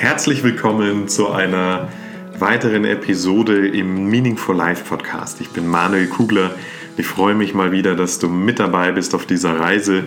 [0.00, 1.90] herzlich willkommen zu einer
[2.38, 5.42] weiteren Episode im Meaningful Life Podcast.
[5.42, 6.52] Ich bin Manuel Kugler.
[6.96, 10.04] Ich freue mich mal wieder, dass du mit dabei bist auf dieser Reise.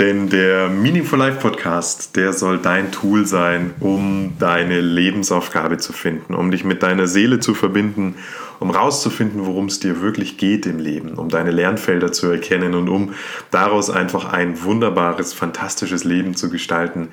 [0.00, 6.34] Denn der Meaningful Life Podcast, der soll dein Tool sein, um deine Lebensaufgabe zu finden,
[6.34, 8.16] um dich mit deiner Seele zu verbinden,
[8.58, 12.88] um rauszufinden, worum es dir wirklich geht im Leben, um deine Lernfelder zu erkennen und
[12.88, 13.14] um
[13.52, 17.10] daraus einfach ein wunderbares, fantastisches Leben zu gestalten,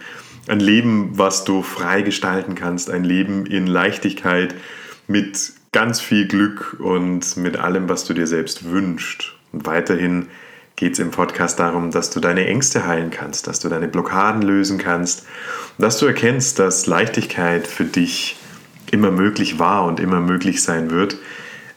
[0.48, 4.56] ein Leben, was du frei gestalten kannst, ein Leben in Leichtigkeit
[5.08, 9.34] mit ganz viel Glück und mit allem, was du dir selbst wünschst.
[9.52, 10.28] Und weiterhin
[10.76, 14.42] geht es im Podcast darum, dass du deine Ängste heilen kannst, dass du deine Blockaden
[14.42, 15.26] lösen kannst,
[15.78, 18.38] dass du erkennst, dass Leichtigkeit für dich
[18.92, 21.18] immer möglich war und immer möglich sein wird.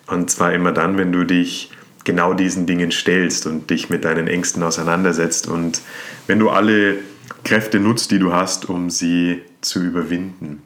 [0.07, 1.73] Und zwar immer dann, wenn du dich
[2.05, 5.81] genau diesen Dingen stellst und dich mit deinen Ängsten auseinandersetzt und
[6.27, 6.99] wenn du alle
[7.45, 10.63] Kräfte nutzt, die du hast, um sie zu überwinden.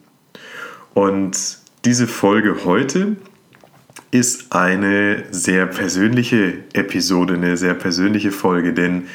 [0.93, 3.17] Und diese Folge heute
[4.11, 9.07] ist eine sehr persönliche Episode, eine sehr persönliche Folge, denn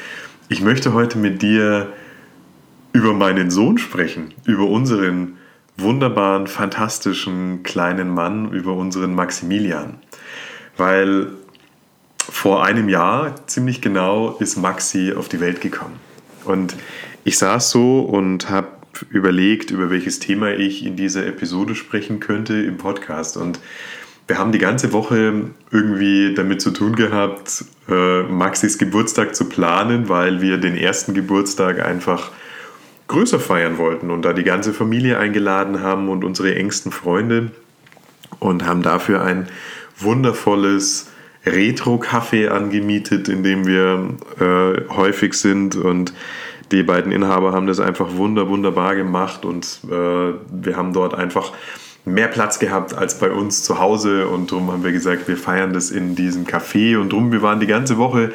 [0.49, 1.91] ich möchte heute mit dir
[2.93, 5.37] über meinen Sohn sprechen, über unseren
[5.77, 9.99] wunderbaren, fantastischen kleinen Mann, über unseren Maximilian.
[10.77, 11.29] Weil
[12.17, 15.99] vor einem Jahr, ziemlich genau, ist Maxi auf die Welt gekommen.
[16.45, 16.75] Und
[17.23, 18.67] ich saß so und habe
[19.09, 23.37] überlegt, über welches Thema ich in dieser Episode sprechen könnte im Podcast.
[23.37, 23.59] Und
[24.27, 30.09] wir haben die ganze Woche irgendwie damit zu tun gehabt, äh, Maxis Geburtstag zu planen,
[30.09, 32.31] weil wir den ersten Geburtstag einfach
[33.07, 37.51] größer feiern wollten und da die ganze Familie eingeladen haben und unsere engsten Freunde
[38.39, 39.47] und haben dafür ein
[39.97, 41.09] wundervolles
[41.45, 46.13] Retro-Café angemietet, in dem wir äh, häufig sind und
[46.71, 51.51] die beiden Inhaber haben das einfach wunder, wunderbar gemacht und äh, wir haben dort einfach
[52.05, 55.73] mehr Platz gehabt als bei uns zu Hause und darum haben wir gesagt, wir feiern
[55.73, 58.31] das in diesem Café und darum, wir waren die ganze Woche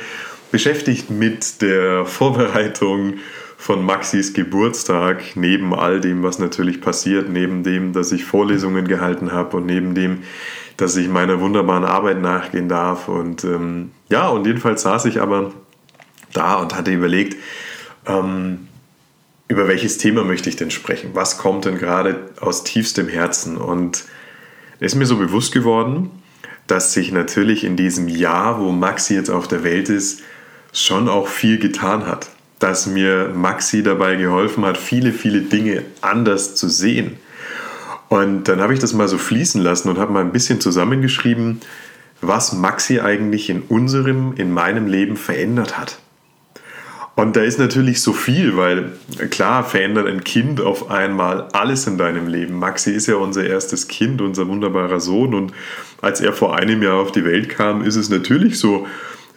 [0.52, 3.14] beschäftigt mit der Vorbereitung
[3.56, 9.32] von Maxis Geburtstag, neben all dem, was natürlich passiert, neben dem, dass ich Vorlesungen gehalten
[9.32, 10.22] habe und neben dem,
[10.76, 13.08] dass ich meiner wunderbaren Arbeit nachgehen darf.
[13.08, 15.52] Und ähm, ja, und jedenfalls saß ich aber
[16.32, 17.36] da und hatte überlegt,
[18.06, 18.68] ähm,
[19.48, 21.10] über welches Thema möchte ich denn sprechen?
[21.14, 23.56] Was kommt denn gerade aus tiefstem Herzen?
[23.56, 24.04] Und
[24.80, 26.10] es ist mir so bewusst geworden,
[26.66, 30.22] dass sich natürlich in diesem Jahr, wo Maxi jetzt auf der Welt ist,
[30.72, 32.28] schon auch viel getan hat.
[32.58, 37.18] Dass mir Maxi dabei geholfen hat, viele, viele Dinge anders zu sehen.
[38.08, 41.60] Und dann habe ich das mal so fließen lassen und habe mal ein bisschen zusammengeschrieben,
[42.20, 45.98] was Maxi eigentlich in unserem, in meinem Leben verändert hat.
[47.16, 48.92] Und da ist natürlich so viel, weil
[49.30, 52.58] klar verändert ein Kind auf einmal alles in deinem Leben.
[52.58, 55.32] Maxi ist ja unser erstes Kind, unser wunderbarer Sohn.
[55.32, 55.54] Und
[56.02, 58.86] als er vor einem Jahr auf die Welt kam, ist es natürlich so,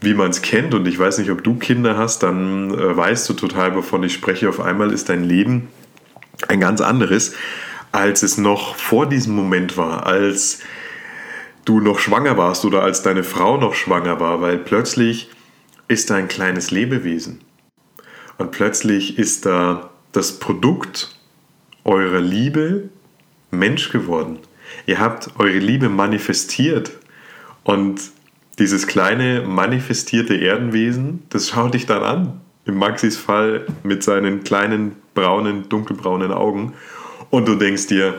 [0.02, 0.74] wie man es kennt.
[0.74, 4.14] Und ich weiß nicht, ob du Kinder hast, dann äh, weißt du total, wovon ich
[4.14, 4.50] spreche.
[4.50, 5.70] Auf einmal ist dein Leben
[6.50, 7.34] ein ganz anderes,
[7.94, 10.60] als es noch vor diesem Moment war, als
[11.64, 15.30] du noch schwanger warst oder als deine Frau noch schwanger war, weil plötzlich
[15.88, 17.40] ist da ein kleines Lebewesen
[18.40, 21.16] und plötzlich ist da das Produkt
[21.84, 22.90] eurer Liebe
[23.52, 24.40] Mensch geworden.
[24.88, 26.92] Ihr habt eure Liebe manifestiert
[27.64, 28.02] und
[28.58, 32.42] dieses kleine manifestierte Erdenwesen, das schaut dich dann an.
[32.66, 36.74] Im Maxis Fall mit seinen kleinen braunen, dunkelbraunen Augen
[37.30, 38.14] und du denkst dir,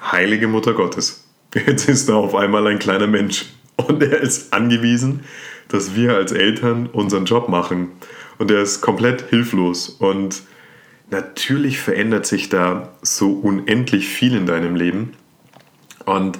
[0.00, 3.46] heilige Mutter Gottes, jetzt ist da auf einmal ein kleiner Mensch
[3.76, 5.20] und er ist angewiesen,
[5.68, 7.92] dass wir als Eltern unseren Job machen
[8.38, 9.88] und er ist komplett hilflos.
[9.88, 10.42] Und
[11.10, 15.12] natürlich verändert sich da so unendlich viel in deinem Leben.
[16.04, 16.38] Und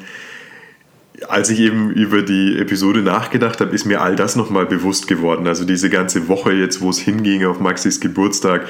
[1.28, 5.46] als ich eben über die Episode nachgedacht habe, ist mir all das nochmal bewusst geworden.
[5.46, 8.66] Also diese ganze Woche jetzt, wo es hinging auf Maxis Geburtstag,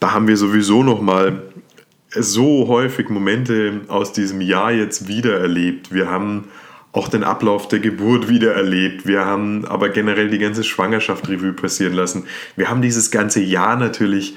[0.00, 1.42] da haben wir sowieso nochmal
[2.14, 5.92] so häufig Momente aus diesem Jahr jetzt wieder erlebt.
[5.92, 6.48] Wir haben
[6.92, 9.06] auch den Ablauf der Geburt wieder erlebt.
[9.06, 12.24] Wir haben aber generell die ganze Schwangerschaft Revue passieren lassen.
[12.54, 14.36] Wir haben dieses ganze Jahr natürlich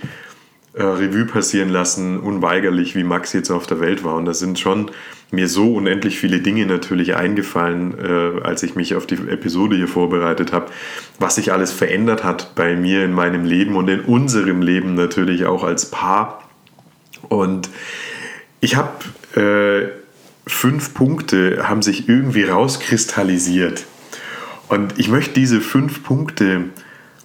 [0.73, 4.15] äh, Revue passieren lassen, unweigerlich, wie Max jetzt auf der Welt war.
[4.15, 4.91] Und da sind schon
[5.31, 9.89] mir so unendlich viele Dinge natürlich eingefallen, äh, als ich mich auf die Episode hier
[9.89, 10.67] vorbereitet habe,
[11.19, 15.45] was sich alles verändert hat bei mir in meinem Leben und in unserem Leben natürlich
[15.45, 16.41] auch als Paar.
[17.27, 17.69] Und
[18.61, 18.91] ich habe
[19.35, 20.04] äh,
[20.47, 23.85] fünf Punkte haben sich irgendwie rauskristallisiert.
[24.67, 26.65] Und ich möchte diese fünf Punkte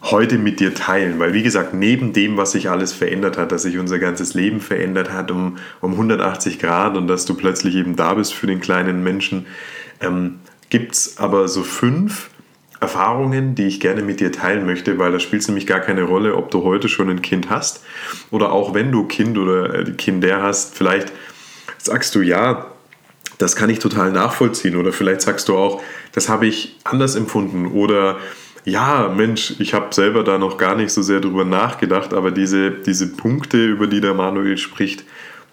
[0.03, 3.63] heute mit dir teilen, weil wie gesagt, neben dem, was sich alles verändert hat, dass
[3.63, 7.97] sich unser ganzes Leben verändert hat um, um 180 Grad und dass du plötzlich eben
[7.97, 9.47] da bist für den kleinen Menschen,
[10.01, 10.41] ähm,
[10.71, 12.31] gibt es aber so fünf
[12.81, 16.05] Erfahrungen, die ich gerne mit dir teilen möchte, weil da spielt es nämlich gar keine
[16.05, 17.85] Rolle, ob du heute schon ein Kind hast
[18.31, 21.13] oder auch wenn du Kind oder äh, Kinder hast, vielleicht
[21.77, 22.71] sagst du ja,
[23.41, 25.83] das kann ich total nachvollziehen oder vielleicht sagst du auch,
[26.13, 28.19] das habe ich anders empfunden oder
[28.67, 32.71] ja, Mensch, ich habe selber da noch gar nicht so sehr drüber nachgedacht, aber diese,
[32.71, 35.05] diese Punkte, über die der Manuel spricht,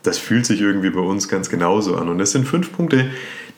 [0.03, 2.09] das fühlt sich irgendwie bei uns ganz genauso an.
[2.09, 3.09] Und das sind fünf Punkte,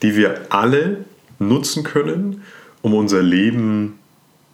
[0.04, 1.06] die wir alle
[1.40, 2.44] nutzen können,
[2.84, 3.99] um unser Leben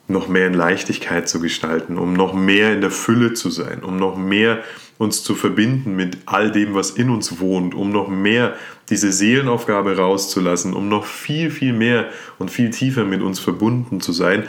[0.08, 3.98] noch mehr in Leichtigkeit zu gestalten, um noch mehr in der Fülle zu sein, um
[3.98, 4.64] noch mehr
[4.98, 8.54] uns zu verbinden mit all dem, was in uns wohnt, um noch mehr
[8.90, 12.08] diese Seelenaufgabe rauszulassen, um noch viel, viel mehr
[12.38, 14.44] und viel tiefer mit uns verbunden zu sein.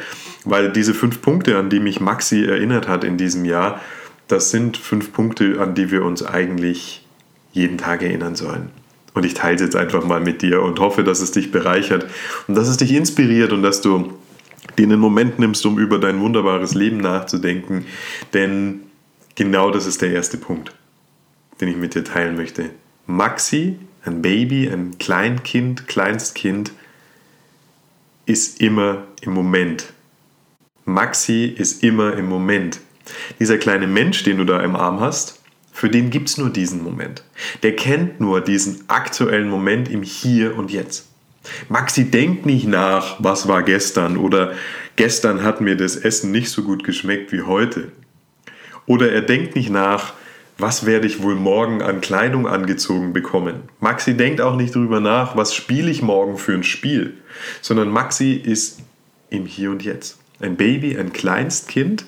[0.44, 3.80] Weil diese fünf Punkte, an die mich Maxi erinnert hat in diesem Jahr,
[4.28, 7.04] das sind fünf Punkte, an die wir uns eigentlich
[7.52, 8.70] jeden Tag erinnern sollen.
[9.14, 12.06] Und ich teile es jetzt einfach mal mit dir und hoffe, dass es dich bereichert
[12.46, 14.12] und dass es dich inspiriert und dass du
[14.78, 17.86] dir einen Moment nimmst, um über dein wunderbares Leben nachzudenken.
[18.34, 18.82] Denn
[19.34, 20.74] genau das ist der erste Punkt,
[21.60, 22.70] den ich mit dir teilen möchte.
[23.06, 26.72] Maxi, ein Baby, ein Kleinkind, Kleinstkind,
[28.26, 29.92] ist immer im Moment.
[30.84, 32.80] Maxi ist immer im Moment.
[33.38, 35.40] Dieser kleine Mensch, den du da im Arm hast,
[35.72, 37.22] für den gibt es nur diesen Moment.
[37.62, 41.08] Der kennt nur diesen aktuellen Moment im Hier und Jetzt.
[41.68, 44.52] Maxi denkt nicht nach, was war gestern oder
[44.96, 47.92] gestern hat mir das Essen nicht so gut geschmeckt wie heute.
[48.86, 50.14] Oder er denkt nicht nach,
[50.58, 53.62] was werde ich wohl morgen an Kleidung angezogen bekommen.
[53.80, 57.14] Maxi denkt auch nicht darüber nach, was spiele ich morgen für ein Spiel,
[57.60, 58.80] sondern Maxi ist
[59.28, 60.18] im Hier und Jetzt.
[60.40, 62.06] Ein Baby, ein Kleinstkind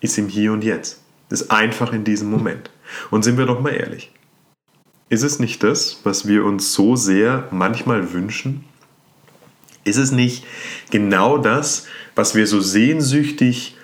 [0.00, 1.00] ist im Hier und Jetzt.
[1.30, 2.70] Ist einfach in diesem Moment.
[3.10, 4.10] Und sind wir doch mal ehrlich.
[5.08, 8.64] Ist es nicht das, was wir uns so sehr manchmal wünschen?
[9.84, 10.44] Ist es nicht
[10.90, 13.77] genau das, was wir so sehnsüchtig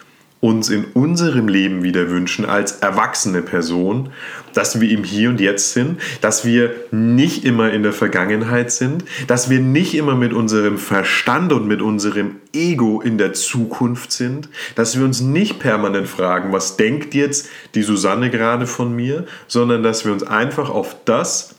[0.44, 4.10] uns in unserem Leben wieder wünschen als erwachsene Person,
[4.52, 9.06] dass wir im Hier und Jetzt sind, dass wir nicht immer in der Vergangenheit sind,
[9.26, 14.50] dass wir nicht immer mit unserem Verstand und mit unserem Ego in der Zukunft sind,
[14.74, 19.82] dass wir uns nicht permanent fragen, was denkt jetzt die Susanne gerade von mir, sondern
[19.82, 21.54] dass wir uns einfach auf das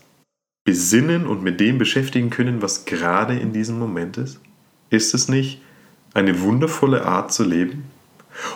[0.63, 4.39] besinnen und mit dem beschäftigen können, was gerade in diesem Moment ist?
[4.91, 5.59] Ist es nicht
[6.13, 7.94] eine wundervolle Art zu leben?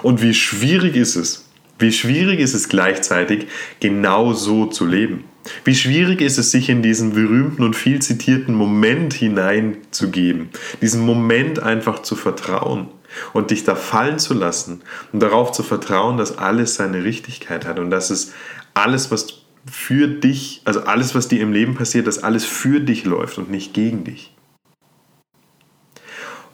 [0.01, 1.49] Und wie schwierig ist es,
[1.79, 3.47] wie schwierig ist es gleichzeitig,
[3.79, 5.23] genau so zu leben?
[5.63, 10.49] Wie schwierig ist es, sich in diesen berühmten und viel zitierten Moment hineinzugeben,
[10.81, 12.89] diesen Moment einfach zu vertrauen
[13.33, 14.81] und dich da fallen zu lassen
[15.13, 18.33] und darauf zu vertrauen, dass alles seine Richtigkeit hat und dass es
[18.73, 19.41] alles, was
[19.71, 23.49] für dich, also alles, was dir im Leben passiert, dass alles für dich läuft und
[23.49, 24.33] nicht gegen dich.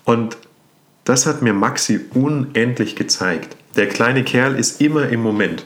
[0.04, 0.38] Und
[1.06, 3.56] das hat mir Maxi unendlich gezeigt.
[3.75, 5.66] Der kleine Kerl ist immer im Moment.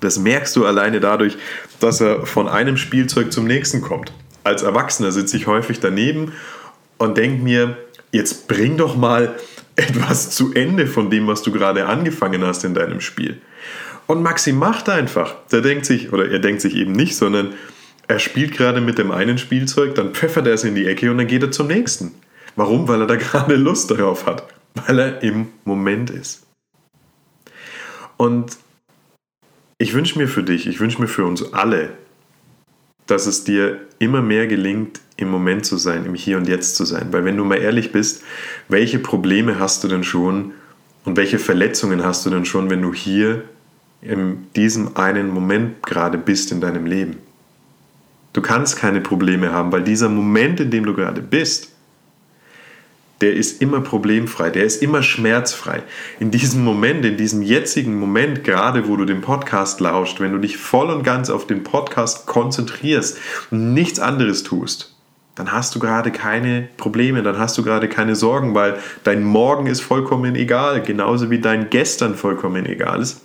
[0.00, 1.36] Das merkst du alleine dadurch,
[1.80, 4.12] dass er von einem Spielzeug zum nächsten kommt.
[4.44, 6.32] Als Erwachsener sitze ich häufig daneben
[6.98, 7.76] und denke mir,
[8.10, 9.34] jetzt bring doch mal
[9.76, 13.40] etwas zu Ende von dem, was du gerade angefangen hast in deinem Spiel.
[14.06, 15.34] Und Maxi macht einfach.
[15.50, 17.54] Der denkt sich, oder er denkt sich eben nicht, sondern
[18.08, 21.18] er spielt gerade mit dem einen Spielzeug, dann pfeffert er es in die Ecke und
[21.18, 22.12] dann geht er zum nächsten.
[22.56, 22.88] Warum?
[22.88, 26.46] Weil er da gerade Lust darauf hat, weil er im Moment ist.
[28.16, 28.56] Und
[29.78, 31.90] ich wünsche mir für dich, ich wünsche mir für uns alle,
[33.06, 36.84] dass es dir immer mehr gelingt, im Moment zu sein, im Hier und Jetzt zu
[36.84, 37.08] sein.
[37.12, 38.22] Weil wenn du mal ehrlich bist,
[38.68, 40.52] welche Probleme hast du denn schon
[41.04, 43.44] und welche Verletzungen hast du denn schon, wenn du hier
[44.00, 47.18] in diesem einen Moment gerade bist in deinem Leben?
[48.32, 51.71] Du kannst keine Probleme haben, weil dieser Moment, in dem du gerade bist,
[53.22, 55.84] der ist immer problemfrei, der ist immer schmerzfrei.
[56.18, 60.38] In diesem Moment, in diesem jetzigen Moment, gerade wo du den Podcast lauscht, wenn du
[60.38, 63.16] dich voll und ganz auf den Podcast konzentrierst
[63.52, 64.94] und nichts anderes tust,
[65.36, 69.66] dann hast du gerade keine Probleme, dann hast du gerade keine Sorgen, weil dein Morgen
[69.66, 73.22] ist vollkommen egal, genauso wie dein Gestern vollkommen egal ist.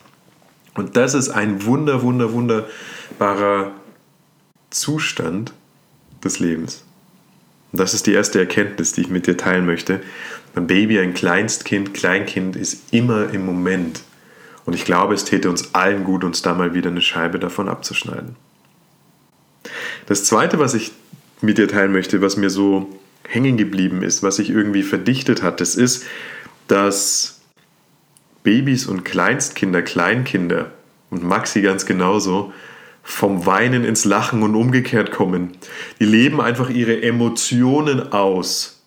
[0.75, 3.71] Und das ist ein wunder, wunder, wunderbarer
[4.69, 5.53] Zustand
[6.23, 6.86] des Lebens.
[7.77, 10.01] Das ist die erste Erkenntnis, die ich mit dir teilen möchte.
[10.55, 14.01] Ein Baby, ein Kleinstkind, Kleinkind ist immer im Moment.
[14.65, 17.69] Und ich glaube, es täte uns allen gut, uns da mal wieder eine Scheibe davon
[17.69, 18.35] abzuschneiden.
[20.07, 20.91] Das Zweite, was ich
[21.41, 25.61] mit dir teilen möchte, was mir so hängen geblieben ist, was sich irgendwie verdichtet hat,
[25.61, 26.05] das ist,
[26.67, 27.39] dass
[28.43, 30.71] Babys und Kleinstkinder, Kleinkinder
[31.09, 32.53] und Maxi ganz genauso
[33.07, 35.51] vom Weinen ins Lachen und umgekehrt kommen.
[36.01, 38.83] Die leben einfach ihre Emotionen aus.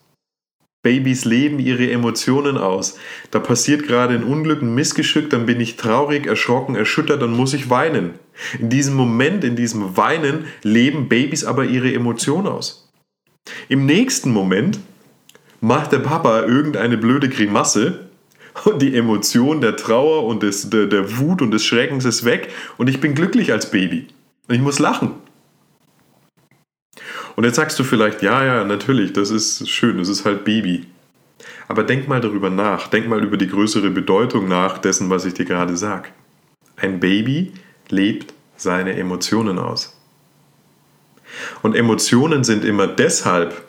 [0.82, 2.98] Babys leben ihre Emotionen aus.
[3.30, 7.54] Da passiert gerade ein Unglück, ein Missgeschick, dann bin ich traurig, erschrocken, erschüttert, dann muss
[7.54, 8.12] ich weinen.
[8.58, 12.92] In diesem Moment, in diesem Weinen, leben Babys aber ihre Emotionen aus.
[13.70, 14.80] Im nächsten Moment
[15.62, 18.09] macht der Papa irgendeine blöde Grimasse
[18.64, 22.52] und die Emotion der Trauer und des, der, der Wut und des Schreckens ist weg
[22.76, 24.08] und ich bin glücklich als Baby.
[24.48, 25.14] Und ich muss lachen.
[27.36, 30.86] Und jetzt sagst du vielleicht, ja, ja, natürlich, das ist schön, das ist halt Baby.
[31.68, 35.34] Aber denk mal darüber nach, denk mal über die größere Bedeutung nach dessen, was ich
[35.34, 36.08] dir gerade sage.
[36.76, 37.52] Ein Baby
[37.88, 39.96] lebt seine Emotionen aus.
[41.62, 43.68] Und Emotionen sind immer deshalb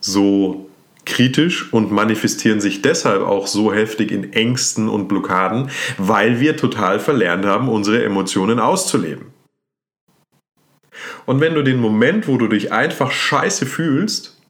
[0.00, 0.68] so
[1.04, 7.00] kritisch und manifestieren sich deshalb auch so heftig in Ängsten und Blockaden, weil wir total
[7.00, 9.26] verlernt haben, unsere Emotionen auszuleben.
[11.26, 14.40] Und wenn du den Moment, wo du dich einfach scheiße fühlst,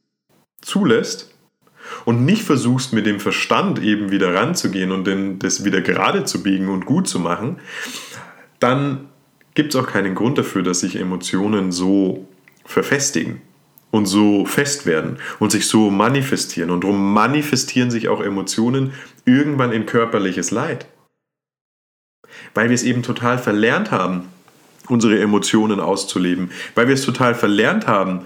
[0.61, 1.35] zulässt
[2.05, 6.43] und nicht versuchst mit dem Verstand eben wieder ranzugehen und den, das wieder gerade zu
[6.43, 7.61] biegen und gut zu machen,
[8.61, 9.09] dann
[9.55, 12.29] gibt es auch keinen Grund dafür, dass sich Emotionen so
[12.65, 13.43] verfestigen
[13.93, 16.71] und so fest werden und sich so manifestieren.
[16.71, 18.95] Und darum manifestieren sich auch Emotionen
[19.25, 20.87] irgendwann in körperliches Leid.
[22.55, 24.29] Weil wir es eben total verlernt haben,
[24.89, 28.23] unsere Emotionen auszuleben, weil wir es total verlernt haben,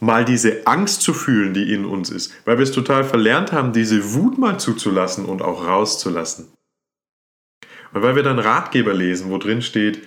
[0.00, 3.72] mal diese Angst zu fühlen, die in uns ist, weil wir es total verlernt haben,
[3.72, 6.52] diese Wut mal zuzulassen und auch rauszulassen.
[7.94, 10.02] Und weil wir dann Ratgeber lesen, wo drin steht,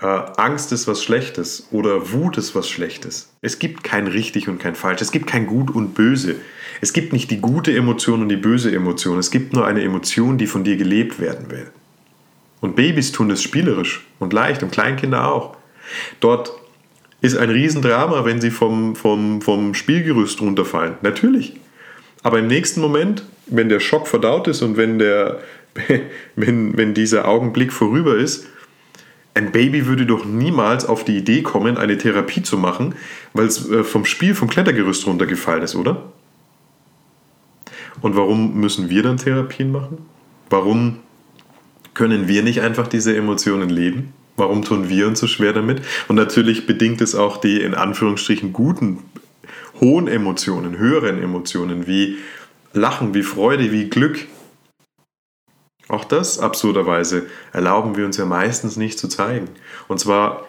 [0.00, 3.32] äh, Angst ist was Schlechtes oder Wut ist was Schlechtes.
[3.40, 5.00] Es gibt kein richtig und kein falsch.
[5.00, 6.36] Es gibt kein gut und böse.
[6.80, 9.18] Es gibt nicht die gute Emotion und die böse Emotion.
[9.18, 11.70] Es gibt nur eine Emotion, die von dir gelebt werden will.
[12.60, 15.56] Und Babys tun es spielerisch und leicht und Kleinkinder auch.
[16.20, 16.52] Dort
[17.20, 20.94] ist ein Riesendrama, wenn sie vom, vom, vom Spielgerüst runterfallen.
[21.02, 21.54] Natürlich.
[22.22, 25.40] Aber im nächsten Moment, wenn der Schock verdaut ist und wenn, der,
[26.36, 28.46] wenn, wenn dieser Augenblick vorüber ist,
[29.36, 32.94] ein Baby würde doch niemals auf die Idee kommen, eine Therapie zu machen,
[33.34, 36.04] weil es äh, vom Spiel, vom Klettergerüst runtergefallen ist, oder?
[38.00, 39.98] Und warum müssen wir dann Therapien machen?
[40.48, 41.00] Warum
[41.92, 44.12] können wir nicht einfach diese Emotionen leben?
[44.36, 45.82] Warum tun wir uns so schwer damit?
[46.08, 49.00] Und natürlich bedingt es auch die in Anführungsstrichen guten,
[49.80, 52.16] hohen Emotionen, höheren Emotionen wie
[52.72, 54.26] Lachen, wie Freude, wie Glück.
[55.88, 59.48] Auch das absurderweise erlauben wir uns ja meistens nicht zu zeigen.
[59.88, 60.44] Und zwar,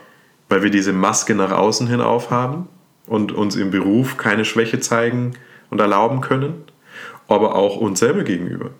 [0.50, 2.68] weil wir diese Maske nach außen hin aufhaben
[3.06, 5.34] und uns im Beruf keine Schwäche zeigen
[5.70, 6.64] und erlauben können,
[7.28, 8.72] aber auch uns selber gegenüber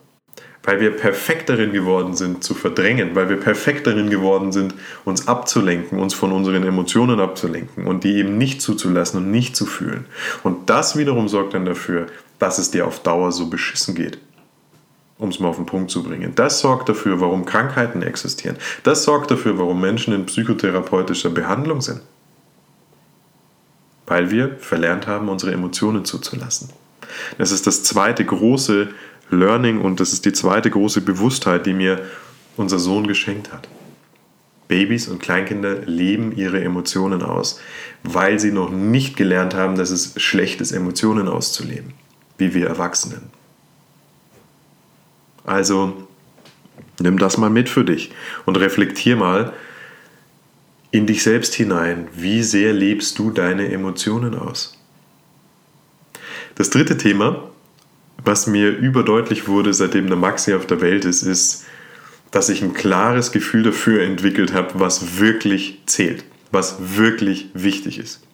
[0.68, 4.74] weil wir perfekt darin geworden sind zu verdrängen, weil wir perfekt darin geworden sind,
[5.06, 9.66] uns abzulenken, uns von unseren Emotionen abzulenken und die eben nicht zuzulassen und nicht zu
[9.66, 10.06] fühlen.
[10.44, 14.18] Und das wiederum sorgt dann dafür, dass es dir auf Dauer so beschissen geht.
[15.20, 16.34] Um es mal auf den Punkt zu bringen.
[16.36, 18.58] Das sorgt dafür, warum Krankheiten existieren.
[18.84, 22.02] Das sorgt dafür, warum Menschen in psychotherapeutischer Behandlung sind.
[24.06, 26.70] Weil wir verlernt haben, unsere Emotionen zuzulassen.
[27.38, 28.90] Das ist das zweite große
[29.30, 32.02] Learning und das ist die zweite große Bewusstheit, die mir
[32.56, 33.68] unser Sohn geschenkt hat.
[34.68, 37.60] Babys und Kleinkinder leben ihre Emotionen aus,
[38.04, 41.94] weil sie noch nicht gelernt haben, dass es schlecht ist, Emotionen auszuleben,
[42.38, 43.37] wie wir Erwachsenen.
[45.48, 46.08] Also
[47.00, 48.12] nimm das mal mit für dich
[48.46, 49.54] und reflektier mal
[50.92, 54.78] in dich selbst hinein, wie sehr lebst du deine Emotionen aus.
[56.56, 57.50] Das dritte Thema,
[58.24, 61.66] was mir überdeutlich wurde, seitdem der Maxi auf der Welt ist, ist,
[62.32, 68.27] dass ich ein klares Gefühl dafür entwickelt habe, was wirklich zählt, was wirklich wichtig ist.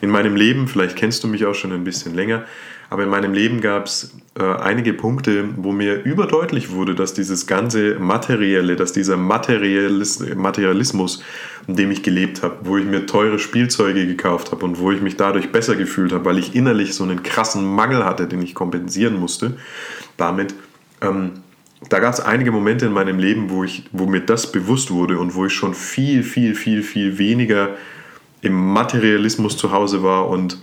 [0.00, 2.44] In meinem Leben, vielleicht kennst du mich auch schon ein bisschen länger,
[2.90, 7.46] aber in meinem Leben gab es äh, einige Punkte, wo mir überdeutlich wurde, dass dieses
[7.46, 11.22] ganze Materielle, dass dieser Materialis Materialismus,
[11.68, 15.00] in dem ich gelebt habe, wo ich mir teure Spielzeuge gekauft habe und wo ich
[15.00, 18.56] mich dadurch besser gefühlt habe, weil ich innerlich so einen krassen Mangel hatte, den ich
[18.56, 19.56] kompensieren musste,
[20.16, 20.52] damit,
[21.00, 21.42] ähm,
[21.88, 25.18] da gab es einige Momente in meinem Leben, wo, ich, wo mir das bewusst wurde
[25.18, 27.76] und wo ich schon viel, viel, viel, viel weniger
[28.42, 30.58] im Materialismus zu Hause war und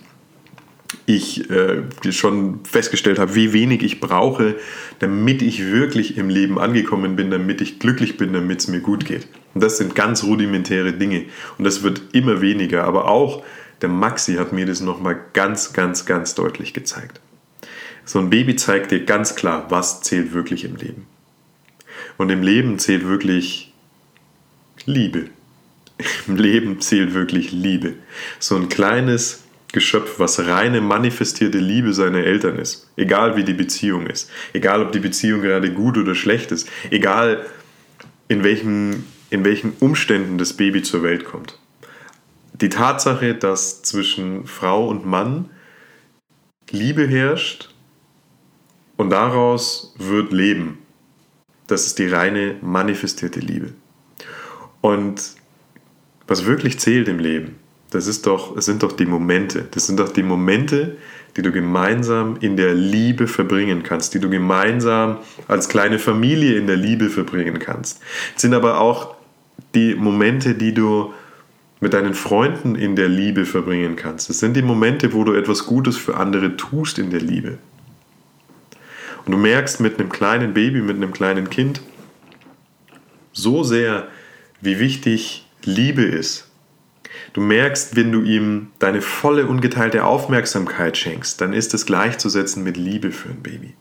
[1.06, 4.56] ich äh, schon festgestellt habe, wie wenig ich brauche,
[5.00, 9.06] damit ich wirklich im Leben angekommen bin, damit ich glücklich bin, damit es mir gut
[9.06, 9.28] geht.
[9.54, 11.26] Und das sind ganz rudimentäre Dinge.
[11.58, 12.84] Und das wird immer weniger.
[12.84, 13.44] Aber auch
[13.82, 17.22] der Maxi hat mir das nochmal ganz, ganz, ganz deutlich gezeigt.
[18.06, 21.06] So ein Baby zeigt dir ganz klar, was zählt wirklich im Leben.
[22.18, 23.74] Und im Leben zählt wirklich
[24.86, 25.30] Liebe.
[26.28, 27.96] Im Leben zählt wirklich Liebe.
[28.40, 32.90] So ein kleines Geschöpf, was reine manifestierte Liebe seiner Eltern ist.
[32.96, 34.30] Egal wie die Beziehung ist.
[34.54, 36.70] Egal ob die Beziehung gerade gut oder schlecht ist.
[36.90, 37.46] Egal
[38.28, 41.60] in welchen, in welchen Umständen das Baby zur Welt kommt.
[42.54, 45.50] Die Tatsache, dass zwischen Frau und Mann
[46.72, 47.70] Liebe herrscht
[48.98, 50.80] und daraus wird Leben.
[51.68, 53.74] Das ist die reine manifestierte Liebe.
[54.82, 55.37] Und
[56.28, 57.56] was wirklich zählt im Leben,
[57.92, 59.66] das ist doch, es sind doch die Momente.
[59.72, 60.98] Das sind doch die Momente,
[61.36, 66.68] die du gemeinsam in der Liebe verbringen kannst, die du gemeinsam als kleine Familie in
[66.68, 68.02] der Liebe verbringen kannst.
[68.36, 69.16] Es sind aber auch
[69.74, 71.14] die Momente, die du
[71.80, 74.30] mit deinen Freunden in der Liebe verbringen kannst.
[74.30, 77.58] Es sind die Momente, wo du etwas Gutes für andere tust in der Liebe.
[79.26, 81.82] Und du merkst mit einem kleinen Baby, mit einem kleinen Kind
[83.32, 84.08] so sehr,
[84.62, 86.48] wie wichtig Liebe ist.
[87.34, 92.78] Du merkst, wenn du ihm deine volle, ungeteilte Aufmerksamkeit schenkst, dann ist es gleichzusetzen mit
[92.78, 93.74] Liebe für ein Baby.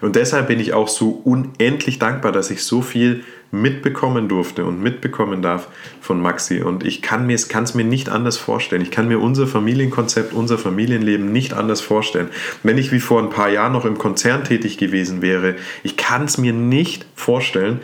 [0.00, 4.82] Und deshalb bin ich auch so unendlich dankbar, dass ich so viel mitbekommen durfte und
[4.82, 5.68] mitbekommen darf
[6.00, 6.60] von Maxi.
[6.60, 8.82] Und ich kann mir es mir nicht anders vorstellen.
[8.82, 12.28] Ich kann mir unser Familienkonzept, unser Familienleben nicht anders vorstellen.
[12.62, 16.24] Wenn ich wie vor ein paar Jahren noch im Konzern tätig gewesen wäre, ich kann
[16.24, 17.80] es mir nicht vorstellen,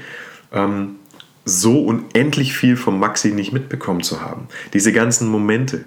[0.53, 0.97] ähm,
[1.45, 4.49] so unendlich viel von Maxi nicht mitbekommen zu haben.
[4.73, 5.85] Diese ganzen Momente.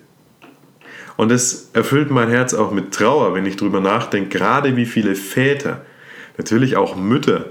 [1.15, 5.15] Und es erfüllt mein Herz auch mit Trauer, wenn ich darüber nachdenke, gerade wie viele
[5.15, 5.81] Väter,
[6.37, 7.45] natürlich auch Mütter,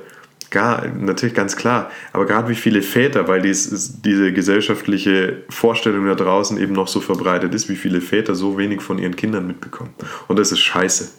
[0.51, 6.15] gar, natürlich ganz klar, aber gerade wie viele Väter, weil dies, diese gesellschaftliche Vorstellung da
[6.15, 9.91] draußen eben noch so verbreitet ist, wie viele Väter so wenig von ihren Kindern mitbekommen.
[10.29, 11.11] Und das ist scheiße.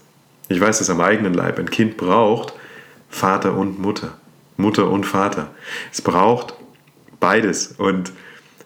[0.50, 1.60] Ich weiß das am eigenen Leib.
[1.60, 2.54] Ein Kind braucht
[3.10, 4.18] Vater und Mutter.
[4.56, 5.52] Mutter und Vater.
[5.92, 6.56] Es braucht
[7.20, 7.76] beides.
[7.78, 8.12] Und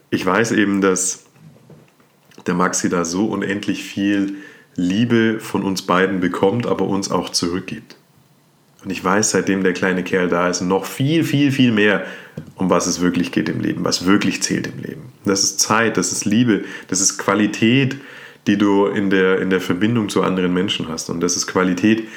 [0.09, 1.25] ich weiß eben, dass
[2.47, 4.35] der Maxi da so unendlich viel
[4.75, 7.95] Liebe von uns beiden bekommt, aber uns auch zurückgibt.
[8.83, 12.05] Und ich weiß, seitdem der kleine Kerl da ist, noch viel, viel, viel mehr,
[12.55, 15.11] um was es wirklich geht im Leben, was wirklich zählt im Leben.
[15.23, 17.97] Das ist Zeit, das ist Liebe, das ist Qualität,
[18.47, 21.11] die du in der, in der Verbindung zu anderen Menschen hast.
[21.11, 22.07] Und das ist Qualität,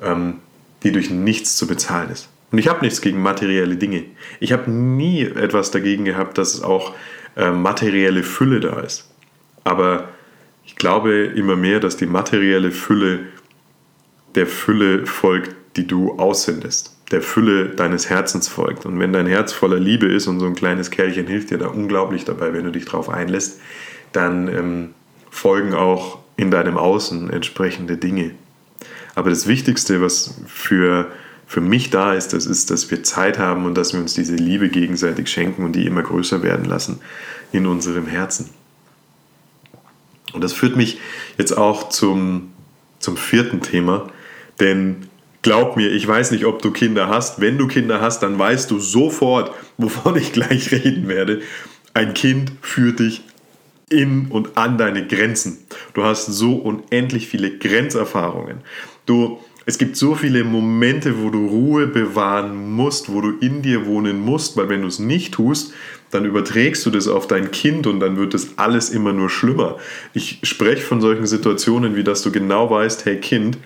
[0.00, 0.38] ähm,
[0.82, 2.28] die durch nichts zu bezahlen ist.
[2.54, 4.04] Und ich habe nichts gegen materielle Dinge.
[4.38, 6.94] Ich habe nie etwas dagegen gehabt, dass auch
[7.34, 9.10] äh, materielle Fülle da ist.
[9.64, 10.10] Aber
[10.64, 13.26] ich glaube immer mehr, dass die materielle Fülle
[14.36, 18.86] der Fülle folgt, die du aussendest, der Fülle deines Herzens folgt.
[18.86, 21.66] Und wenn dein Herz voller Liebe ist und so ein kleines Kerlchen hilft dir da
[21.66, 23.58] unglaublich dabei, wenn du dich darauf einlässt,
[24.12, 24.94] dann ähm,
[25.28, 28.30] folgen auch in deinem Außen entsprechende Dinge.
[29.16, 31.10] Aber das Wichtigste, was für
[31.54, 34.34] für mich da ist, das ist, dass wir Zeit haben und dass wir uns diese
[34.34, 36.98] Liebe gegenseitig schenken und die immer größer werden lassen
[37.52, 38.50] in unserem Herzen.
[40.32, 40.98] Und das führt mich
[41.38, 42.50] jetzt auch zum,
[42.98, 44.10] zum vierten Thema,
[44.58, 45.06] denn
[45.42, 47.40] glaub mir, ich weiß nicht, ob du Kinder hast.
[47.40, 51.40] Wenn du Kinder hast, dann weißt du sofort, wovon ich gleich reden werde.
[51.92, 53.22] Ein Kind führt dich
[53.88, 55.58] in und an deine Grenzen.
[55.92, 58.62] Du hast so unendlich viele Grenzerfahrungen.
[59.06, 63.86] Du es gibt so viele Momente, wo du Ruhe bewahren musst, wo du in dir
[63.86, 65.72] wohnen musst, weil wenn du es nicht tust,
[66.10, 69.78] dann überträgst du das auf dein Kind und dann wird das alles immer nur schlimmer.
[70.12, 73.58] Ich spreche von solchen Situationen, wie dass du genau weißt, hey Kind,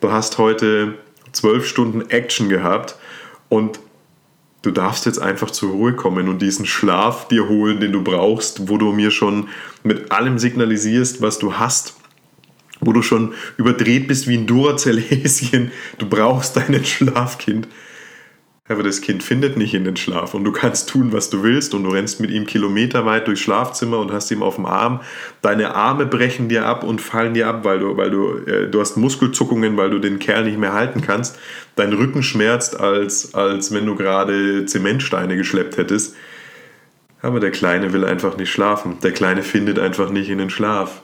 [0.00, 0.94] du hast heute
[1.32, 2.96] zwölf Stunden Action gehabt
[3.48, 3.78] und
[4.62, 8.68] du darfst jetzt einfach zur Ruhe kommen und diesen Schlaf dir holen, den du brauchst,
[8.68, 9.48] wo du mir schon
[9.82, 11.94] mit allem signalisierst, was du hast
[12.82, 15.70] wo du schon überdreht bist wie ein Duracell-Häschen.
[15.98, 17.68] Du brauchst deinen Schlafkind.
[18.68, 21.74] Aber das Kind findet nicht in den Schlaf und du kannst tun, was du willst
[21.74, 25.00] und du rennst mit ihm kilometerweit durchs Schlafzimmer und hast ihm auf dem Arm.
[25.42, 28.80] Deine Arme brechen dir ab und fallen dir ab, weil du, weil du, äh, du
[28.80, 31.38] hast Muskelzuckungen, weil du den Kerl nicht mehr halten kannst.
[31.74, 36.14] Dein Rücken schmerzt, als, als wenn du gerade Zementsteine geschleppt hättest.
[37.20, 38.98] Aber der Kleine will einfach nicht schlafen.
[39.02, 41.02] Der Kleine findet einfach nicht in den Schlaf.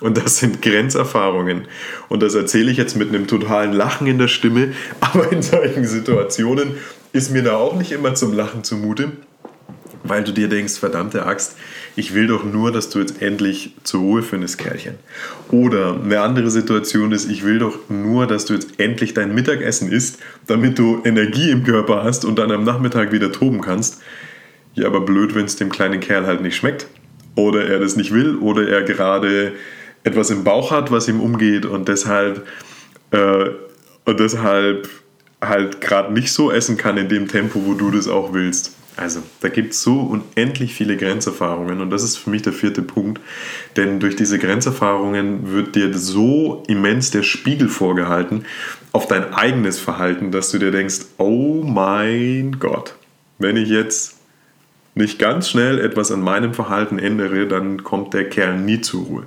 [0.00, 1.66] Und das sind Grenzerfahrungen.
[2.08, 4.72] Und das erzähle ich jetzt mit einem totalen Lachen in der Stimme.
[5.00, 6.74] Aber in solchen Situationen
[7.12, 9.12] ist mir da auch nicht immer zum Lachen zumute,
[10.04, 11.56] weil du dir denkst, verdammte Axt,
[11.96, 14.94] ich will doch nur, dass du jetzt endlich zur Ruhe findest, Kerlchen.
[15.50, 19.90] Oder eine andere Situation ist, ich will doch nur, dass du jetzt endlich dein Mittagessen
[19.90, 24.00] isst, damit du Energie im Körper hast und dann am Nachmittag wieder toben kannst.
[24.74, 26.86] Ja, aber blöd, wenn es dem kleinen Kerl halt nicht schmeckt.
[27.34, 29.52] Oder er das nicht will, oder er gerade
[30.04, 32.46] etwas im Bauch hat, was ihm umgeht und deshalb,
[33.10, 33.50] äh,
[34.04, 34.88] und deshalb
[35.40, 38.74] halt gerade nicht so essen kann in dem Tempo, wo du das auch willst.
[38.96, 42.82] Also, da gibt es so unendlich viele Grenzerfahrungen und das ist für mich der vierte
[42.82, 43.20] Punkt,
[43.76, 48.44] denn durch diese Grenzerfahrungen wird dir so immens der Spiegel vorgehalten
[48.92, 52.94] auf dein eigenes Verhalten, dass du dir denkst, oh mein Gott,
[53.38, 54.18] wenn ich jetzt
[54.94, 59.26] nicht ganz schnell etwas an meinem Verhalten ändere, dann kommt der Kerl nie zur Ruhe.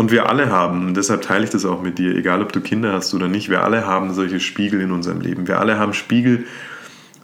[0.00, 2.62] Und wir alle haben, und deshalb teile ich das auch mit dir, egal ob du
[2.62, 5.46] Kinder hast oder nicht, wir alle haben solche Spiegel in unserem Leben.
[5.46, 6.46] Wir alle haben Spiegel,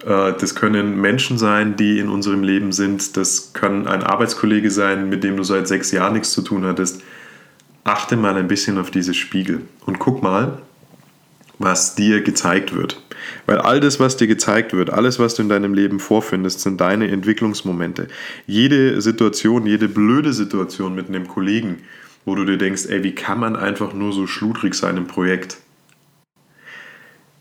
[0.05, 3.17] äh, das können Menschen sein, die in unserem Leben sind.
[3.17, 7.01] Das kann ein Arbeitskollege sein, mit dem du seit sechs Jahren nichts zu tun hattest.
[7.83, 10.59] Achte mal ein bisschen auf diese Spiegel und guck mal,
[11.57, 13.01] was dir gezeigt wird.
[13.47, 16.79] Weil all das, was dir gezeigt wird, alles, was du in deinem Leben vorfindest, sind
[16.79, 18.07] deine Entwicklungsmomente.
[18.45, 21.77] Jede Situation, jede blöde Situation mit einem Kollegen,
[22.27, 25.59] wo du dir denkst, ey, wie kann man einfach nur so schludrig sein im Projekt,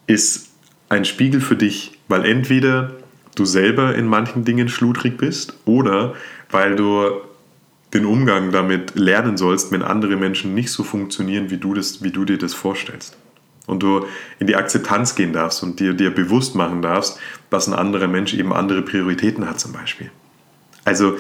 [0.07, 0.51] ist
[0.88, 2.92] ein Spiegel für dich, weil entweder
[3.35, 6.14] du selber in manchen Dingen schludrig bist oder
[6.53, 7.11] weil du
[7.94, 12.12] den Umgang damit lernen sollst, wenn andere Menschen nicht so funktionieren, wie du, das, wie
[12.12, 13.16] du dir das vorstellst.
[13.66, 14.07] Und du
[14.38, 17.18] in die Akzeptanz gehen darfst und dir, dir bewusst machen darfst,
[17.51, 20.12] dass ein anderer Mensch eben andere Prioritäten hat zum Beispiel.
[20.85, 21.18] Also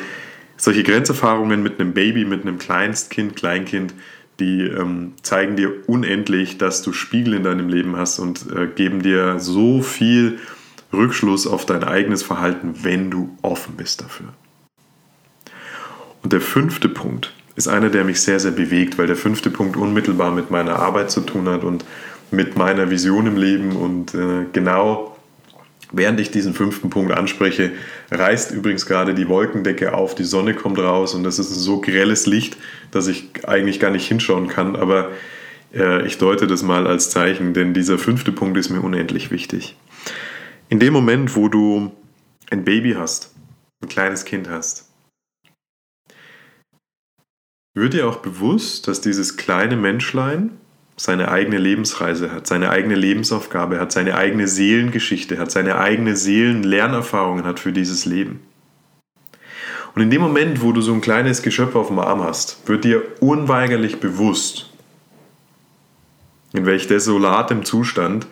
[0.56, 3.94] solche Grenzerfahrungen mit einem Baby, mit einem Kleinstkind, Kleinkind,
[4.40, 9.02] die ähm, zeigen dir unendlich, dass du Spiegel in deinem Leben hast und äh, geben
[9.02, 10.38] dir so viel
[10.92, 14.28] Rückschluss auf dein eigenes Verhalten, wenn du offen bist dafür.
[16.22, 19.76] Und der fünfte Punkt ist einer, der mich sehr, sehr bewegt, weil der fünfte Punkt
[19.76, 21.84] unmittelbar mit meiner Arbeit zu tun hat und
[22.30, 25.15] mit meiner Vision im Leben und äh, genau
[25.92, 27.72] Während ich diesen fünften Punkt anspreche,
[28.10, 31.80] reißt übrigens gerade die Wolkendecke auf, die Sonne kommt raus und das ist ein so
[31.80, 32.56] grelles Licht,
[32.90, 35.12] dass ich eigentlich gar nicht hinschauen kann, aber
[35.72, 39.76] äh, ich deute das mal als Zeichen, denn dieser fünfte Punkt ist mir unendlich wichtig.
[40.68, 41.92] In dem Moment, wo du
[42.50, 43.32] ein Baby hast,
[43.80, 44.90] ein kleines Kind hast,
[47.74, 50.58] wird dir auch bewusst, dass dieses kleine Menschlein
[50.96, 57.44] seine eigene Lebensreise hat, seine eigene Lebensaufgabe hat, seine eigene Seelengeschichte hat, seine eigene Seelenlernerfahrungen
[57.44, 58.40] hat für dieses Leben.
[59.94, 62.84] Und in dem Moment, wo du so ein kleines Geschöpf auf dem Arm hast, wird
[62.84, 64.70] dir unweigerlich bewusst,
[66.52, 68.26] in welch desolatem Zustand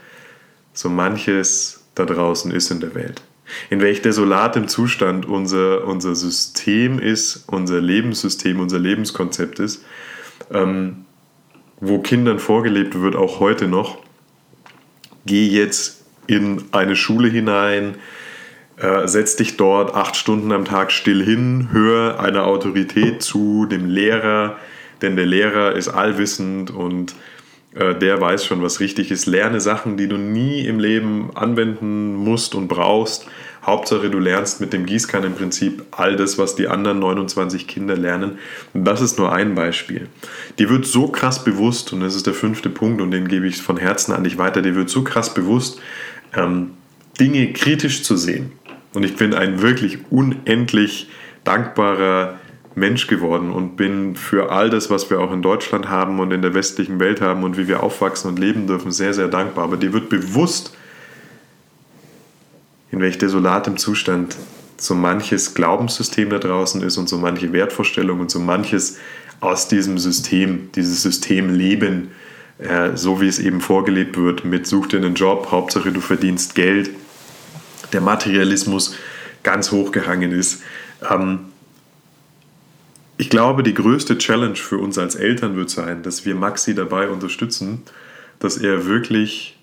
[0.72, 3.22] so manches da draußen ist in der Welt.
[3.70, 9.84] In welch desolatem Zustand unser, unser System ist, unser Lebenssystem, unser Lebenskonzept ist.
[10.50, 11.04] Ähm,
[11.88, 13.98] wo Kindern vorgelebt wird, auch heute noch,
[15.26, 17.96] geh jetzt in eine Schule hinein,
[18.76, 23.86] äh, setz dich dort acht Stunden am Tag still hin, hör einer Autorität zu, dem
[23.86, 24.56] Lehrer,
[25.02, 27.14] denn der Lehrer ist allwissend und
[27.74, 29.26] äh, der weiß schon, was richtig ist.
[29.26, 33.26] Lerne Sachen, die du nie im Leben anwenden musst und brauchst
[33.66, 38.38] Hauptsache, du lernst mit dem Gießkannenprinzip all das, was die anderen 29 Kinder lernen.
[38.74, 40.08] Und das ist nur ein Beispiel.
[40.58, 43.62] Dir wird so krass bewusst, und das ist der fünfte Punkt, und den gebe ich
[43.62, 45.80] von Herzen an dich weiter, dir wird so krass bewusst,
[46.36, 46.72] ähm,
[47.18, 48.52] Dinge kritisch zu sehen.
[48.92, 51.08] Und ich bin ein wirklich unendlich
[51.44, 52.38] dankbarer
[52.74, 56.42] Mensch geworden und bin für all das, was wir auch in Deutschland haben und in
[56.42, 59.64] der westlichen Welt haben und wie wir aufwachsen und leben dürfen, sehr, sehr dankbar.
[59.64, 60.76] Aber dir wird bewusst,
[62.94, 64.36] in welch desolatem Zustand
[64.76, 68.98] so manches Glaubenssystem da draußen ist und so manche Wertvorstellung und so manches
[69.40, 72.12] aus diesem System, dieses System leben,
[72.58, 76.54] äh, so wie es eben vorgelebt wird, mit such dir einen Job, Hauptsache du verdienst
[76.54, 76.90] Geld,
[77.92, 78.94] der Materialismus
[79.42, 80.62] ganz hochgehangen ist.
[81.10, 81.40] Ähm,
[83.16, 87.08] ich glaube, die größte Challenge für uns als Eltern wird sein, dass wir Maxi dabei
[87.08, 87.82] unterstützen,
[88.38, 89.53] dass er wirklich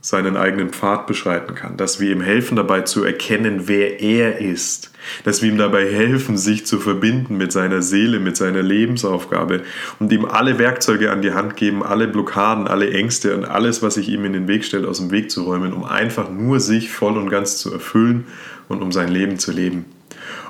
[0.00, 4.92] seinen eigenen Pfad beschreiten kann, dass wir ihm helfen dabei zu erkennen, wer er ist,
[5.24, 9.62] dass wir ihm dabei helfen, sich zu verbinden mit seiner Seele, mit seiner Lebensaufgabe
[9.98, 13.94] und ihm alle Werkzeuge an die Hand geben, alle Blockaden, alle Ängste und alles, was
[13.94, 16.90] sich ihm in den Weg stellt, aus dem Weg zu räumen, um einfach nur sich
[16.90, 18.26] voll und ganz zu erfüllen
[18.68, 19.84] und um sein Leben zu leben.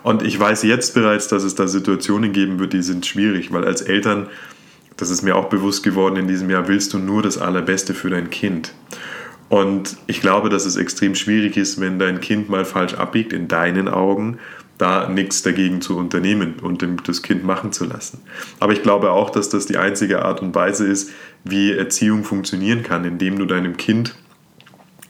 [0.03, 3.65] Und ich weiß jetzt bereits, dass es da Situationen geben wird, die sind schwierig, weil
[3.65, 4.29] als Eltern,
[4.97, 8.11] das ist mir auch bewusst geworden in diesem Jahr, willst du nur das Allerbeste für
[8.11, 8.73] dein Kind.
[9.49, 13.49] Und ich glaube, dass es extrem schwierig ist, wenn dein Kind mal falsch abbiegt, in
[13.49, 14.39] deinen Augen,
[14.77, 18.21] da nichts dagegen zu unternehmen und das Kind machen zu lassen.
[18.61, 21.11] Aber ich glaube auch, dass das die einzige Art und Weise ist,
[21.45, 24.15] wie Erziehung funktionieren kann, indem du deinem Kind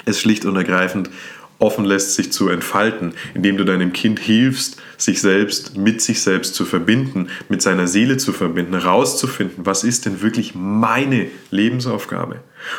[0.06, 1.10] es schlicht und ergreifend
[1.58, 6.54] offen lässt, sich zu entfalten, indem du deinem Kind hilfst, sich selbst mit sich selbst
[6.54, 12.36] zu verbinden, mit seiner Seele zu verbinden, herauszufinden, was ist denn wirklich meine Lebensaufgabe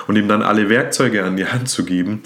[0.07, 2.23] und ihm dann alle Werkzeuge an die Hand zu geben,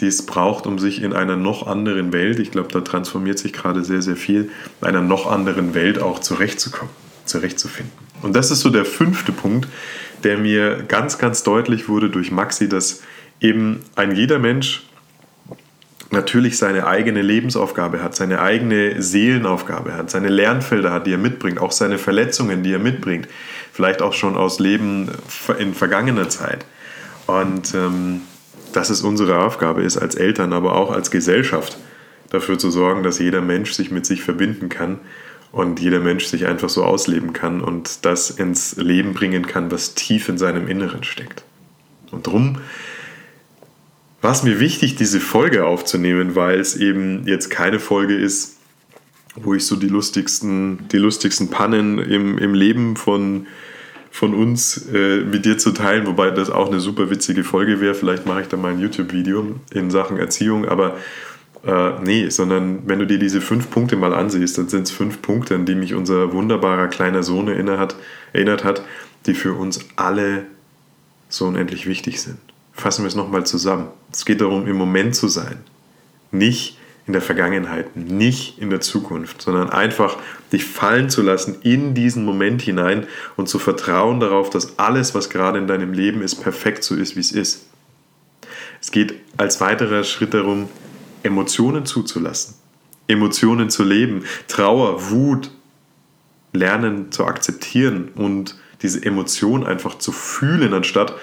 [0.00, 3.52] die es braucht, um sich in einer noch anderen Welt, ich glaube, da transformiert sich
[3.52, 6.92] gerade sehr, sehr viel, in einer noch anderen Welt auch zurechtzukommen,
[7.24, 7.92] zurechtzufinden.
[8.22, 9.68] Und das ist so der fünfte Punkt,
[10.24, 13.02] der mir ganz, ganz deutlich wurde durch Maxi, dass
[13.40, 14.82] eben ein jeder Mensch
[16.14, 21.58] natürlich seine eigene Lebensaufgabe hat, seine eigene Seelenaufgabe hat, seine Lernfelder hat, die er mitbringt,
[21.60, 23.28] auch seine Verletzungen, die er mitbringt,
[23.72, 25.10] vielleicht auch schon aus Leben
[25.58, 26.64] in vergangener Zeit.
[27.26, 28.22] Und ähm,
[28.72, 31.76] dass es unsere Aufgabe ist, als Eltern, aber auch als Gesellschaft,
[32.30, 34.98] dafür zu sorgen, dass jeder Mensch sich mit sich verbinden kann
[35.52, 39.94] und jeder Mensch sich einfach so ausleben kann und das ins Leben bringen kann, was
[39.94, 41.44] tief in seinem Inneren steckt.
[42.10, 42.58] Und drum
[44.24, 48.56] war es mir wichtig, diese Folge aufzunehmen, weil es eben jetzt keine Folge ist,
[49.36, 53.46] wo ich so die lustigsten, die lustigsten Pannen im, im Leben von
[54.10, 57.94] von uns äh, mit dir zu teilen, wobei das auch eine super witzige Folge wäre.
[57.94, 60.98] Vielleicht mache ich da mal ein YouTube-Video in Sachen Erziehung, aber
[61.66, 65.20] äh, nee, sondern wenn du dir diese fünf Punkte mal ansiehst, dann sind es fünf
[65.20, 67.96] Punkte, an die mich unser wunderbarer kleiner Sohn erinnert hat,
[68.32, 68.84] erinnert hat,
[69.26, 70.46] die für uns alle
[71.28, 72.38] so unendlich wichtig sind.
[72.74, 73.88] Fassen wir es nochmal zusammen.
[74.12, 75.58] Es geht darum, im Moment zu sein.
[76.30, 80.16] Nicht in der Vergangenheit, nicht in der Zukunft, sondern einfach
[80.52, 83.06] dich fallen zu lassen in diesen Moment hinein
[83.36, 87.14] und zu vertrauen darauf, dass alles, was gerade in deinem Leben ist, perfekt so ist,
[87.14, 87.66] wie es ist.
[88.80, 90.68] Es geht als weiterer Schritt darum,
[91.22, 92.54] Emotionen zuzulassen,
[93.06, 95.50] Emotionen zu leben, Trauer, Wut,
[96.52, 101.14] lernen zu akzeptieren und diese Emotion einfach zu fühlen, anstatt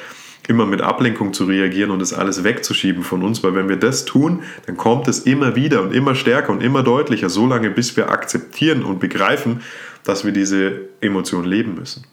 [0.48, 4.06] immer mit Ablenkung zu reagieren und das alles wegzuschieben von uns, weil wenn wir das
[4.06, 7.96] tun, dann kommt es immer wieder und immer stärker und immer deutlicher, so lange bis
[7.96, 9.62] wir akzeptieren und begreifen,
[10.04, 12.06] dass wir diese Emotion leben müssen.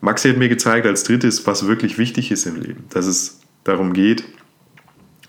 [0.00, 3.94] Maxi hat mir gezeigt als drittes, was wirklich wichtig ist im Leben, dass es darum
[3.94, 4.24] geht,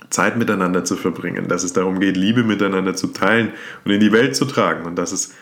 [0.10, 3.54] Zeit miteinander zu verbringen, dass es darum geht, Liebe miteinander zu teilen
[3.86, 5.34] und in die Welt zu tragen und dass es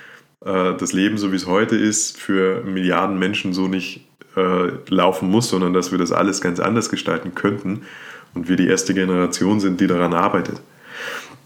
[0.45, 5.29] äh, das Leben, so wie es heute ist, für Milliarden Menschen so nicht äh, laufen
[5.29, 7.83] muss, sondern dass wir das alles ganz anders gestalten könnten
[8.33, 10.61] und wir die erste Generation sind, die daran arbeitet.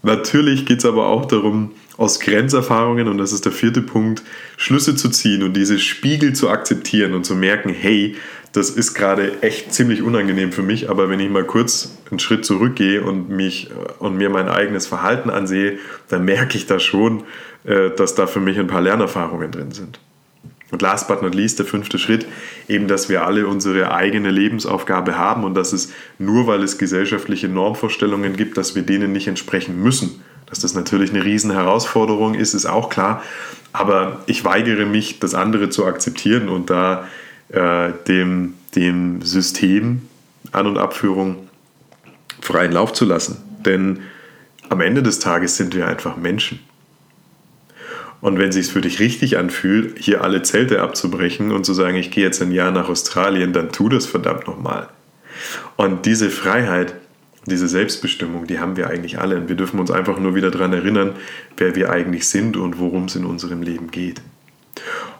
[0.02, 4.22] Natürlich geht es aber auch darum, aus Grenzerfahrungen, und das ist der vierte Punkt,
[4.56, 8.16] Schlüsse zu ziehen und diese Spiegel zu akzeptieren und zu merken, hey,
[8.52, 12.44] das ist gerade echt ziemlich unangenehm für mich, aber wenn ich mal kurz einen Schritt
[12.44, 17.24] zurückgehe und mich äh, und mir mein eigenes Verhalten ansehe, dann merke ich da schon,
[17.64, 20.00] äh, dass da für mich ein paar Lernerfahrungen drin sind.
[20.70, 22.26] Und last but not least, der fünfte Schritt,
[22.68, 27.48] eben, dass wir alle unsere eigene Lebensaufgabe haben und dass es nur, weil es gesellschaftliche
[27.48, 30.22] Normvorstellungen gibt, dass wir denen nicht entsprechen müssen.
[30.46, 33.22] Dass das natürlich eine riesen Herausforderung ist, ist auch klar.
[33.72, 37.08] Aber ich weigere mich, das andere zu akzeptieren und da
[37.48, 40.02] äh, dem, dem System
[40.52, 41.48] An- und Abführung
[42.40, 43.36] freien Lauf zu lassen.
[43.64, 44.00] Denn
[44.68, 46.60] am Ende des Tages sind wir einfach Menschen.
[48.20, 51.96] Und wenn es sich für dich richtig anfühlt, hier alle Zelte abzubrechen und zu sagen,
[51.96, 54.88] ich gehe jetzt ein Jahr nach Australien, dann tu das verdammt nochmal.
[55.76, 56.94] Und diese Freiheit,
[57.46, 59.36] diese Selbstbestimmung, die haben wir eigentlich alle.
[59.36, 61.12] Und wir dürfen uns einfach nur wieder daran erinnern,
[61.56, 64.20] wer wir eigentlich sind und worum es in unserem Leben geht.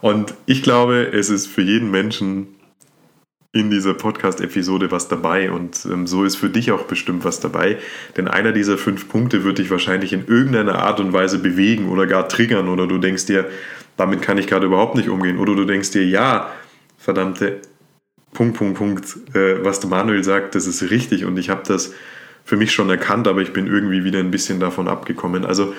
[0.00, 2.48] Und ich glaube, es ist für jeden Menschen
[3.52, 7.78] in dieser Podcast-Episode was dabei und ähm, so ist für dich auch bestimmt was dabei.
[8.16, 12.06] Denn einer dieser fünf Punkte wird dich wahrscheinlich in irgendeiner Art und Weise bewegen oder
[12.06, 13.46] gar triggern oder du denkst dir,
[13.96, 16.52] damit kann ich gerade überhaupt nicht umgehen oder du denkst dir, ja,
[16.98, 17.62] verdammte
[18.34, 21.94] Punkt, Punkt, Punkt, äh, was der Manuel sagt, das ist richtig und ich habe das
[22.44, 25.44] für mich schon erkannt, aber ich bin irgendwie wieder ein bisschen davon abgekommen.
[25.44, 25.74] Also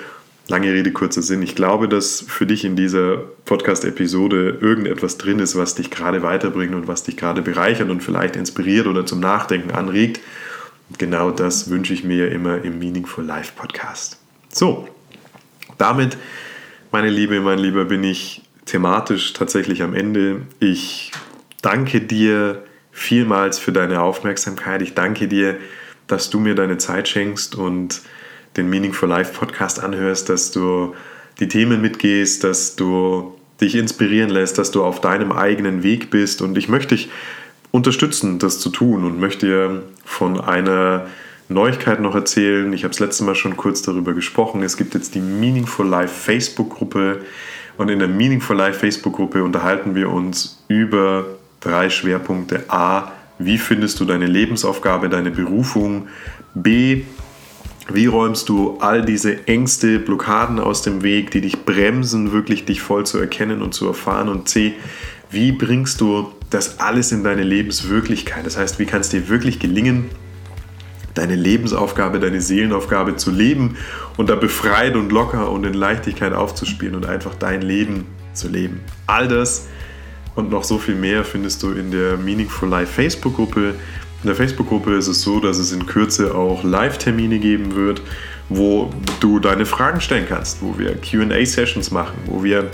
[0.50, 1.42] Lange Rede, kurzer Sinn.
[1.42, 6.74] Ich glaube, dass für dich in dieser Podcast-Episode irgendetwas drin ist, was dich gerade weiterbringt
[6.74, 10.18] und was dich gerade bereichert und vielleicht inspiriert oder zum Nachdenken anregt.
[10.88, 14.18] Und genau das wünsche ich mir immer im Meaningful Life Podcast.
[14.52, 14.88] So,
[15.78, 16.16] damit,
[16.90, 20.42] meine Liebe, mein Lieber, bin ich thematisch tatsächlich am Ende.
[20.58, 21.12] Ich
[21.62, 24.82] danke dir vielmals für deine Aufmerksamkeit.
[24.82, 25.58] Ich danke dir,
[26.08, 28.02] dass du mir deine Zeit schenkst und
[28.56, 30.94] den Meaning for Life Podcast anhörst, dass du
[31.38, 36.42] die Themen mitgehst, dass du dich inspirieren lässt, dass du auf deinem eigenen Weg bist.
[36.42, 37.10] Und ich möchte dich
[37.70, 41.06] unterstützen, das zu tun und möchte dir von einer
[41.48, 42.72] Neuigkeit noch erzählen.
[42.72, 44.62] Ich habe das letzte Mal schon kurz darüber gesprochen.
[44.62, 47.22] Es gibt jetzt die Meaningful Life Facebook-Gruppe.
[47.76, 51.26] Und in der Meaningful Life Facebook-Gruppe unterhalten wir uns über
[51.60, 52.64] drei Schwerpunkte.
[52.68, 56.08] A, wie findest du deine Lebensaufgabe, deine Berufung?
[56.54, 57.02] B,
[57.92, 62.80] Wie räumst du all diese Ängste, Blockaden aus dem Weg, die dich bremsen, wirklich dich
[62.80, 64.28] voll zu erkennen und zu erfahren?
[64.28, 64.74] Und C,
[65.30, 68.46] wie bringst du das alles in deine Lebenswirklichkeit?
[68.46, 70.04] Das heißt, wie kann es dir wirklich gelingen,
[71.14, 73.76] deine Lebensaufgabe, deine Seelenaufgabe zu leben
[74.16, 78.80] und da befreit und locker und in Leichtigkeit aufzuspielen und einfach dein Leben zu leben?
[79.08, 79.66] All das
[80.36, 83.74] und noch so viel mehr findest du in der Meaningful Life Facebook-Gruppe.
[84.22, 88.02] In der Facebook-Gruppe ist es so, dass es in Kürze auch Live-Termine geben wird,
[88.50, 92.70] wo du deine Fragen stellen kannst, wo wir QA-Sessions machen, wo wir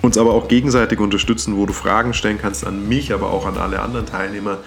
[0.00, 3.58] uns aber auch gegenseitig unterstützen, wo du Fragen stellen kannst an mich, aber auch an
[3.58, 4.58] alle anderen Teilnehmer,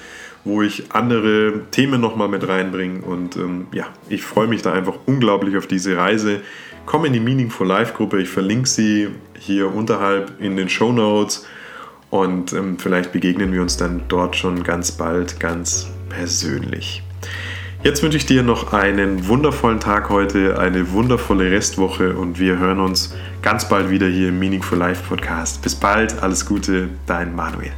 [0.44, 3.02] wo ich andere Themen nochmal mit reinbringe.
[3.02, 6.42] Und ähm, ja, ich freue mich da einfach unglaublich auf diese Reise.
[6.86, 9.08] Komm in die Meaningful Life Gruppe, ich verlinke sie
[9.40, 11.48] hier unterhalb in den Show Notes.
[12.14, 17.02] Und ähm, vielleicht begegnen wir uns dann dort schon ganz bald, ganz persönlich.
[17.82, 22.82] Jetzt wünsche ich dir noch einen wundervollen Tag heute, eine wundervolle Restwoche und wir hören
[22.82, 25.64] uns ganz bald wieder hier im Meaningful Life Podcast.
[25.64, 27.72] Bis bald, alles Gute, dein Manuel.